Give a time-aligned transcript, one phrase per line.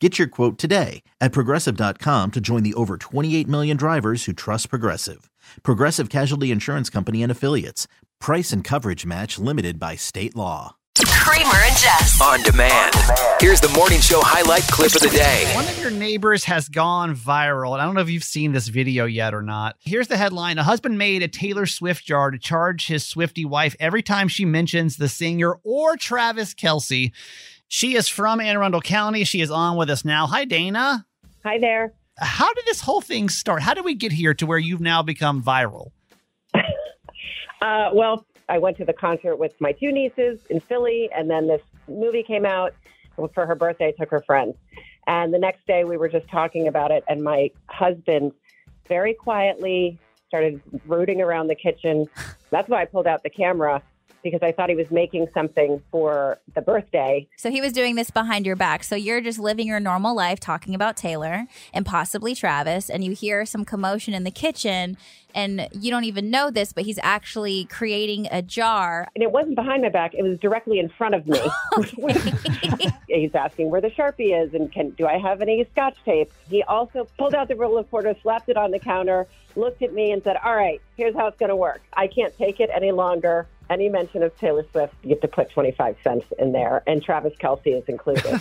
[0.00, 4.70] Get your quote today at progressive.com to join the over 28 million drivers who trust
[4.70, 5.28] Progressive.
[5.64, 7.88] Progressive Casualty Insurance Company and Affiliates.
[8.20, 10.76] Price and coverage match limited by state law.
[11.04, 12.20] Kramer and Jess.
[12.22, 12.94] On demand.
[13.40, 15.50] Here's the morning show highlight clip of the day.
[15.54, 17.72] One of your neighbors has gone viral.
[17.72, 19.76] And I don't know if you've seen this video yet or not.
[19.80, 23.76] Here's the headline A husband made a Taylor Swift jar to charge his Swifty wife
[23.78, 27.12] every time she mentions the singer or Travis Kelce.
[27.68, 29.24] She is from Anne Arundel County.
[29.24, 30.26] She is on with us now.
[30.26, 31.06] Hi, Dana.
[31.44, 31.92] Hi there.
[32.18, 33.62] How did this whole thing start?
[33.62, 35.92] How did we get here to where you've now become viral?
[37.60, 41.48] Uh, well, I went to the concert with my two nieces in Philly, and then
[41.48, 42.72] this movie came out
[43.34, 43.88] for her birthday.
[43.88, 44.54] I took her friends,
[45.08, 48.30] and the next day we were just talking about it, and my husband
[48.86, 52.06] very quietly started rooting around the kitchen.
[52.50, 53.82] That's why I pulled out the camera
[54.22, 57.26] because I thought he was making something for the birthday.
[57.36, 58.84] So he was doing this behind your back.
[58.84, 63.12] So you're just living your normal life talking about Taylor and possibly Travis, and you
[63.12, 64.96] hear some commotion in the kitchen,
[65.34, 69.08] and you don't even know this, but he's actually creating a jar.
[69.14, 71.40] And it wasn't behind my back; it was directly in front of me.
[73.08, 76.32] He's asking where the sharpie is, and can do I have any scotch tape?
[76.48, 79.26] He also pulled out the roll of quarters, slapped it on the counter,
[79.56, 81.82] looked at me, and said, "All right, here's how it's going to work.
[81.92, 85.50] I can't take it any longer." Any mention of Taylor Swift, you get to put
[85.50, 88.40] 25 cents in there, and Travis Kelce is included.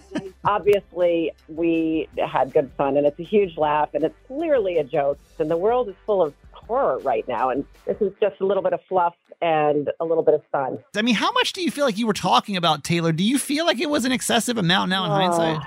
[0.44, 5.18] Obviously, we had good fun, and it's a huge laugh, and it's clearly a joke.
[5.38, 8.62] And the world is full of horror right now, and this is just a little
[8.62, 10.78] bit of fluff and a little bit of fun.
[10.96, 13.12] I mean, how much do you feel like you were talking about Taylor?
[13.12, 15.66] Do you feel like it was an excessive amount now in Uh, hindsight?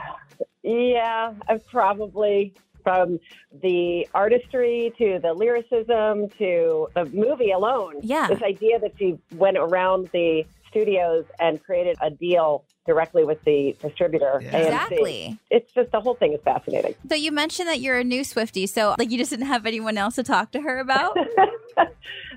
[0.63, 2.53] Yeah, I've probably
[2.85, 3.19] from
[3.61, 7.95] the artistry to the lyricism to the movie alone.
[8.03, 8.27] Yeah.
[8.27, 13.75] This idea that she went around the studios and created a deal directly with the
[13.81, 14.41] distributor.
[14.43, 14.57] Yeah.
[14.57, 15.39] Exactly.
[15.49, 16.95] It's just the whole thing is fascinating.
[17.09, 19.97] So you mentioned that you're a new Swifty, so like you just didn't have anyone
[19.97, 21.17] else to talk to her about.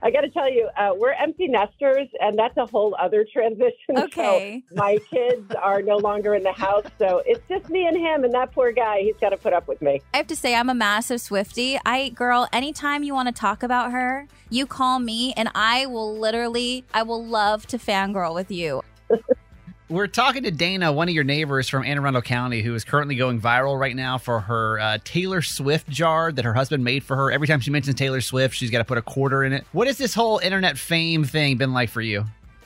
[0.00, 3.74] I got to tell you, uh, we're empty nesters, and that's a whole other transition.
[3.88, 4.62] So Okay.
[4.74, 8.32] my kids are no longer in the house, so it's just me and him, and
[8.34, 9.00] that poor guy.
[9.00, 10.00] He's got to put up with me.
[10.14, 11.78] I have to say, I'm a massive Swifty.
[11.84, 16.16] I, girl, anytime you want to talk about her, you call me and I will
[16.16, 18.82] literally, I will love to fangirl with you.
[19.90, 23.16] We're talking to Dana, one of your neighbors from Anne Arundel County, who is currently
[23.16, 27.16] going viral right now for her uh, Taylor Swift jar that her husband made for
[27.16, 27.32] her.
[27.32, 29.64] Every time she mentions Taylor Swift, she's got to put a quarter in it.
[29.72, 32.24] What has this whole internet fame thing been like for you?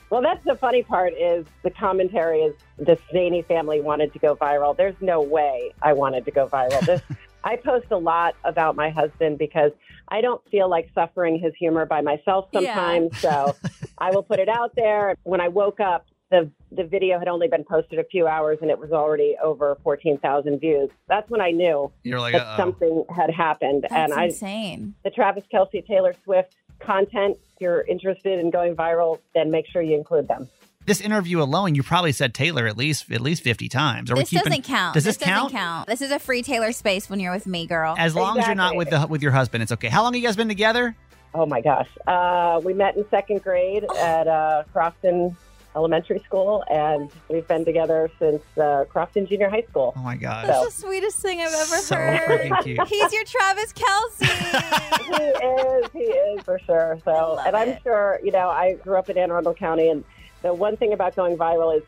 [0.09, 4.35] Well, that's the funny part is the commentary is the zany family wanted to go
[4.35, 4.75] viral.
[4.75, 6.85] There's no way I wanted to go viral.
[6.85, 7.01] This
[7.45, 9.71] I post a lot about my husband because
[10.09, 12.59] I don't feel like suffering his humor by myself Yeah.
[12.75, 13.17] sometimes.
[13.19, 13.55] So
[13.97, 15.15] I will put it out there.
[15.23, 18.71] When I woke up, the the video had only been posted a few hours and
[18.71, 20.89] it was already over 14,000 views.
[21.07, 22.57] That's when I knew You're like, that uh-oh.
[22.57, 23.83] something had happened.
[23.83, 24.95] That's and I insane.
[25.03, 29.83] the Travis Kelce Taylor Swift content, if you're interested in going viral, then make sure
[29.83, 30.49] you include them.
[30.87, 34.09] This interview alone, you probably said Taylor at least at least 50 times.
[34.09, 34.95] Are we This keeping, doesn't count.
[34.95, 35.51] Does this, doesn't count?
[35.51, 35.87] count.
[35.87, 37.95] This is a free Taylor space when you're with me, girl.
[37.97, 39.87] As long as you're not with the with your husband, it's okay.
[39.87, 40.95] How long have you guys been together?
[41.35, 41.89] Oh my gosh.
[42.07, 45.37] Uh, we met in second grade at uh, Crofton
[45.75, 49.93] Elementary School, and we've been together since uh, Crofton Junior High School.
[49.95, 50.47] Oh my god.
[50.47, 52.41] That's the sweetest thing I've ever So heard.
[52.41, 52.87] freaking cute.
[52.87, 54.25] He's your Travis Kelce.
[55.17, 56.99] he is, he is for sure.
[57.05, 57.81] So, and I'm it.
[57.83, 60.03] sure, you know, I grew up in Anne Arundel County, and
[60.43, 61.83] the one thing about going viral is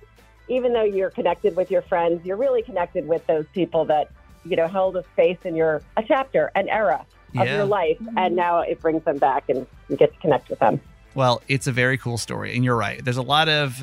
[0.47, 4.09] even though you're connected with your friends, you're really connected with those people that,
[4.43, 7.05] you know, held a space in your, a chapter, an era
[7.37, 7.55] of Yeah.
[7.57, 7.97] your life.
[8.15, 10.79] And now it brings them back and you get to connect with them.
[11.15, 13.03] Well, it's a very cool story, and you're right.
[13.03, 13.81] There's a lot of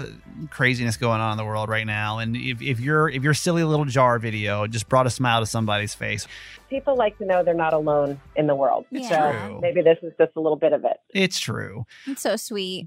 [0.50, 3.64] craziness going on in the world right now, and if, if your if your silly
[3.64, 6.26] little jar video just brought a smile to somebody's face,
[6.68, 8.86] People like to know they're not alone in the world.
[8.90, 9.08] Yeah.
[9.08, 9.60] So True.
[9.60, 10.98] maybe this is just a little bit of it.
[11.14, 11.84] it's true.
[12.06, 12.86] It's so sweet.